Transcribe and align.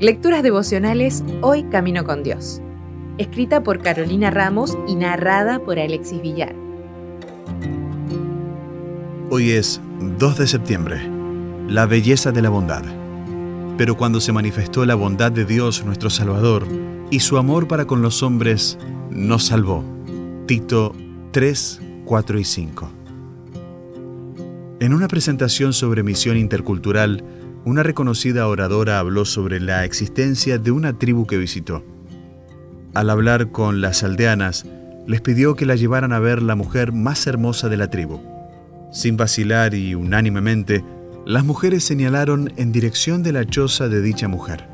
Lecturas 0.00 0.42
devocionales 0.42 1.22
Hoy 1.42 1.64
Camino 1.64 2.04
con 2.04 2.22
Dios. 2.22 2.62
Escrita 3.18 3.62
por 3.62 3.82
Carolina 3.82 4.30
Ramos 4.30 4.78
y 4.88 4.94
narrada 4.94 5.58
por 5.58 5.78
Alexis 5.78 6.22
Villar. 6.22 6.54
Hoy 9.28 9.50
es 9.50 9.80
2 10.18 10.38
de 10.38 10.46
septiembre, 10.46 11.00
la 11.68 11.86
belleza 11.86 12.32
de 12.32 12.42
la 12.42 12.48
bondad. 12.48 12.82
Pero 13.76 13.96
cuando 13.96 14.20
se 14.20 14.32
manifestó 14.32 14.86
la 14.86 14.94
bondad 14.94 15.30
de 15.32 15.44
Dios 15.44 15.84
nuestro 15.84 16.10
Salvador 16.10 16.66
y 17.10 17.20
su 17.20 17.36
amor 17.36 17.68
para 17.68 17.86
con 17.86 18.02
los 18.02 18.22
hombres, 18.22 18.78
nos 19.10 19.44
salvó. 19.44 19.84
Tito 20.46 20.94
3, 21.32 21.80
4 22.06 22.38
y 22.38 22.44
5. 22.44 22.99
En 24.80 24.94
una 24.94 25.08
presentación 25.08 25.74
sobre 25.74 26.02
misión 26.02 26.38
intercultural, 26.38 27.22
una 27.66 27.82
reconocida 27.82 28.48
oradora 28.48 28.98
habló 28.98 29.26
sobre 29.26 29.60
la 29.60 29.84
existencia 29.84 30.56
de 30.56 30.70
una 30.70 30.96
tribu 30.96 31.26
que 31.26 31.36
visitó. 31.36 31.84
Al 32.94 33.10
hablar 33.10 33.50
con 33.52 33.82
las 33.82 34.02
aldeanas, 34.04 34.64
les 35.06 35.20
pidió 35.20 35.54
que 35.54 35.66
la 35.66 35.76
llevaran 35.76 36.14
a 36.14 36.18
ver 36.18 36.40
la 36.40 36.54
mujer 36.54 36.92
más 36.92 37.26
hermosa 37.26 37.68
de 37.68 37.76
la 37.76 37.90
tribu. 37.90 38.22
Sin 38.90 39.18
vacilar 39.18 39.74
y 39.74 39.94
unánimemente, 39.94 40.82
las 41.26 41.44
mujeres 41.44 41.84
señalaron 41.84 42.50
en 42.56 42.72
dirección 42.72 43.22
de 43.22 43.32
la 43.32 43.44
choza 43.44 43.90
de 43.90 44.00
dicha 44.00 44.28
mujer. 44.28 44.66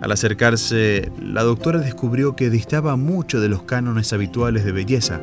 Al 0.00 0.12
acercarse, 0.12 1.10
la 1.20 1.42
doctora 1.42 1.80
descubrió 1.80 2.36
que 2.36 2.50
distaba 2.50 2.94
mucho 2.94 3.40
de 3.40 3.48
los 3.48 3.64
cánones 3.64 4.12
habituales 4.12 4.64
de 4.64 4.70
belleza, 4.70 5.22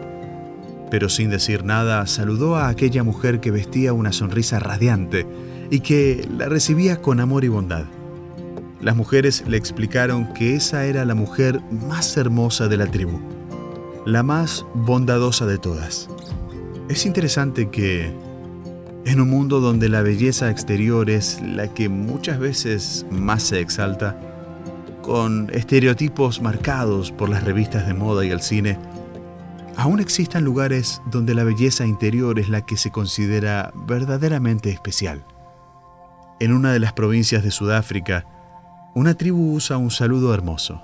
pero 0.94 1.10
sin 1.10 1.32
decir 1.32 1.66
nada 1.66 2.06
saludó 2.06 2.56
a 2.56 2.68
aquella 2.68 3.02
mujer 3.02 3.40
que 3.40 3.50
vestía 3.50 3.94
una 3.94 4.14
sonrisa 4.14 4.60
radiante 4.60 5.26
y 5.72 5.80
que 5.80 6.30
la 6.38 6.46
recibía 6.46 7.02
con 7.02 7.20
amor 7.20 7.44
y 7.44 7.48
bondad. 7.48 7.86
Las 8.80 8.96
mujeres 8.96 9.44
le 9.48 9.58
explicaron 9.58 10.32
que 10.36 10.56
esa 10.56 10.86
era 10.86 11.04
la 11.04 11.16
mujer 11.16 11.62
más 11.72 12.16
hermosa 12.16 12.68
de 12.68 12.78
la 12.78 12.86
tribu, 12.86 13.20
la 14.06 14.22
más 14.22 14.68
bondadosa 14.76 15.48
de 15.48 15.58
todas. 15.58 16.10
Es 16.90 17.08
interesante 17.08 17.72
que, 17.72 18.14
en 19.06 19.20
un 19.20 19.32
mundo 19.32 19.62
donde 19.62 19.90
la 19.90 20.04
belleza 20.04 20.52
exterior 20.52 21.10
es 21.10 21.42
la 21.42 21.74
que 21.74 21.90
muchas 21.90 22.38
veces 22.38 23.08
más 23.10 23.42
se 23.42 23.62
exalta, 23.62 24.20
con 25.02 25.50
estereotipos 25.54 26.40
marcados 26.40 27.12
por 27.12 27.30
las 27.30 27.44
revistas 27.44 27.88
de 27.88 27.96
moda 27.96 28.24
y 28.24 28.30
el 28.30 28.42
cine, 28.42 28.78
aún 29.78 30.00
existan 30.00 30.44
lugares 30.44 31.02
donde 31.06 31.36
la 31.36 31.44
belleza 31.44 31.86
interior 31.86 32.40
es 32.40 32.50
la 32.50 32.66
que 32.66 32.78
se 32.78 32.92
considera 32.92 33.72
verdaderamente 33.88 34.70
especial. 34.70 35.26
En 36.40 36.54
una 36.54 36.72
de 36.72 36.80
las 36.80 36.94
provincias 36.94 37.44
de 37.44 37.52
Sudáfrica, 37.52 38.26
una 38.96 39.14
tribu 39.16 39.54
usa 39.54 39.78
un 39.78 39.92
saludo 39.92 40.34
hermoso. 40.34 40.82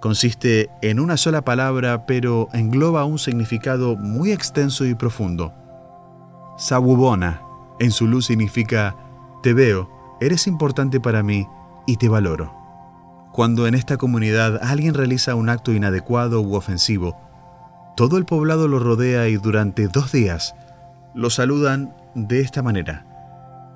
Consiste 0.00 0.70
en 0.82 1.00
una 1.00 1.16
sola 1.16 1.42
palabra, 1.42 2.06
pero 2.06 2.48
engloba 2.52 3.04
un 3.04 3.18
significado 3.18 3.96
muy 3.96 4.32
extenso 4.32 4.84
y 4.86 4.94
profundo. 4.94 5.52
Sawubona, 6.56 7.42
en 7.80 7.90
su 7.90 8.06
luz 8.06 8.26
significa 8.26 8.96
te 9.42 9.54
veo, 9.54 9.90
eres 10.20 10.46
importante 10.46 11.00
para 11.00 11.22
mí 11.22 11.46
y 11.86 11.96
te 11.96 12.08
valoro. 12.08 12.54
Cuando 13.32 13.66
en 13.66 13.74
esta 13.74 13.96
comunidad 13.96 14.58
alguien 14.62 14.94
realiza 14.94 15.34
un 15.34 15.48
acto 15.48 15.72
inadecuado 15.72 16.40
u 16.40 16.54
ofensivo, 16.54 17.16
todo 17.98 18.16
el 18.16 18.26
poblado 18.26 18.68
lo 18.68 18.78
rodea 18.78 19.26
y 19.26 19.38
durante 19.38 19.88
dos 19.88 20.12
días 20.12 20.54
lo 21.16 21.30
saludan 21.30 21.96
de 22.14 22.38
esta 22.38 22.62
manera. 22.62 23.04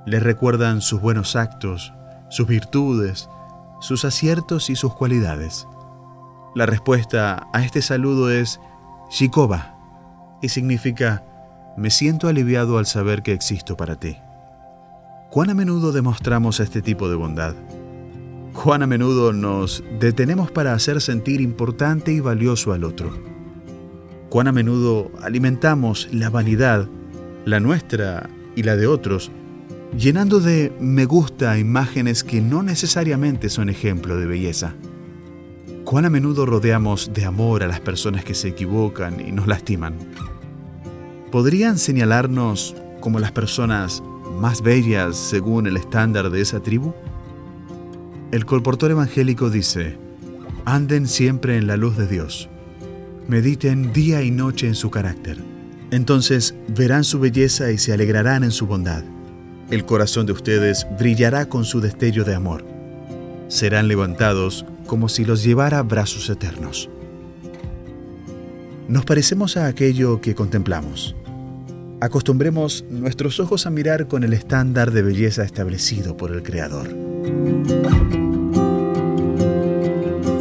Le 0.07 0.21
recuerdan 0.21 0.81
sus 0.81 1.01
buenos 1.01 1.35
actos, 1.35 1.93
sus 2.31 2.47
virtudes, 2.47 3.29
sus 3.81 4.05
aciertos 4.05 4.71
y 4.71 4.77
sus 4.77 4.95
cualidades. 4.95 5.67
La 6.55 6.67
respuesta 6.67 7.49
a 7.53 7.65
este 7.65 7.83
saludo 7.83 8.31
es 8.31 8.61
Shikoba 9.11 9.75
y 10.41 10.51
significa 10.51 11.25
me 11.77 11.91
siento 11.91 12.29
aliviado 12.29 12.79
al 12.79 12.87
saber 12.87 13.25
que 13.25 13.33
existo 13.33 13.77
para 13.77 13.97
ti. 13.97 14.19
¿Cuán 15.33 15.51
a 15.51 15.55
menudo 15.55 15.91
demostramos 15.91 16.61
este 16.61 16.81
tipo 16.81 17.09
de 17.09 17.17
bondad? 17.17 17.57
¿Cuán 18.53 18.85
a 18.85 18.87
menudo 18.87 19.33
nos 19.33 19.83
detenemos 19.99 20.53
para 20.53 20.75
hacer 20.75 21.01
sentir 21.01 21.41
importante 21.41 22.13
y 22.13 22.21
valioso 22.21 22.73
al 22.73 22.85
otro? 22.85 23.32
¿Cuán 24.33 24.49
a 24.49 24.53
menudo 24.53 25.11
alimentamos 25.21 26.09
la 26.11 26.31
vanidad, 26.31 26.89
la 27.45 27.61
nuestra 27.61 28.31
y 28.57 28.63
la 28.63 28.77
de 28.77 28.87
otros, 28.87 29.31
llenando 29.95 30.41
de 30.41 30.73
me 30.81 31.05
gusta 31.05 31.59
imágenes 31.59 32.25
que 32.25 32.41
no 32.41 32.63
necesariamente 32.63 33.51
son 33.51 33.69
ejemplo 33.69 34.17
de 34.17 34.25
belleza. 34.25 34.73
¿Cuán 35.85 36.07
a 36.07 36.09
menudo 36.09 36.47
rodeamos 36.47 37.13
de 37.13 37.27
amor 37.27 37.63
a 37.63 37.67
las 37.67 37.81
personas 37.81 38.25
que 38.25 38.33
se 38.33 38.49
equivocan 38.49 39.21
y 39.21 39.33
nos 39.33 39.47
lastiman? 39.47 39.99
¿Podrían 41.31 41.77
señalarnos 41.77 42.75
como 43.01 43.19
las 43.19 43.33
personas 43.33 44.03
más 44.41 44.63
bellas 44.63 45.15
según 45.15 45.67
el 45.67 45.77
estándar 45.77 46.31
de 46.31 46.41
esa 46.41 46.61
tribu? 46.61 46.95
El 48.31 48.47
colportor 48.47 48.93
evangélico 48.93 49.51
dice, 49.51 49.99
anden 50.65 51.07
siempre 51.07 51.59
en 51.59 51.67
la 51.67 51.77
luz 51.77 51.99
de 51.99 52.07
Dios, 52.07 52.49
mediten 53.29 53.93
día 53.93 54.23
y 54.23 54.31
noche 54.31 54.67
en 54.67 54.75
su 54.75 54.91
carácter, 54.91 55.39
entonces 55.91 56.55
verán 56.69 57.05
su 57.05 57.21
belleza 57.21 57.71
y 57.71 57.79
se 57.79 57.93
alegrarán 57.93 58.45
en 58.45 58.51
su 58.51 58.67
bondad 58.67 59.05
el 59.73 59.87
corazón 59.87 60.27
de 60.27 60.33
ustedes 60.33 60.87
brillará 60.99 61.49
con 61.49 61.65
su 61.65 61.81
destello 61.81 62.25
de 62.25 62.35
amor. 62.35 62.63
Serán 63.49 63.89
levantados 63.89 64.67
como 64.87 65.09
si 65.09 65.25
los 65.25 65.43
llevara 65.43 65.83
brazos 65.83 66.29
eternos. 66.29 66.91
Nos 68.87 69.07
parecemos 69.07 69.57
a 69.57 69.67
aquello 69.67 70.21
que 70.21 70.35
contemplamos. 70.35 71.17
Acostumbremos 72.01 72.85
nuestros 72.91 73.41
ojos 73.41 73.65
a 73.65 73.71
mirar 73.71 74.09
con 74.09 74.25
el 74.25 74.35
estándar 74.35 74.91
de 74.91 75.01
belleza 75.01 75.43
establecido 75.43 76.19
por 76.19 76.33
el 76.33 76.43
Creador. 76.43 76.91